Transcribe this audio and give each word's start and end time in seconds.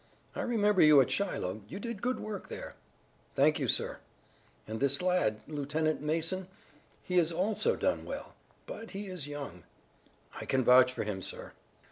"I 0.35 0.41
remember 0.41 0.81
you 0.81 0.99
at 1.01 1.11
Shiloh. 1.11 1.61
You 1.67 1.79
did 1.79 2.01
good 2.01 2.19
work 2.19 2.47
there." 2.49 2.73
"Thank 3.35 3.59
you, 3.59 3.67
sir." 3.67 3.99
"And 4.67 4.79
this 4.79 4.99
lad, 4.99 5.41
Lieutenant 5.47 6.01
Mason, 6.01 6.47
he 7.03 7.17
has 7.19 7.31
also 7.31 7.75
done 7.75 8.03
well. 8.03 8.33
But 8.65 8.89
he 8.89 9.05
is 9.05 9.27
young." 9.27 9.61
"I 10.33 10.45
can 10.45 10.63
vouch 10.63 10.91
for 10.91 11.03
him, 11.03 11.21
sir." 11.21 11.51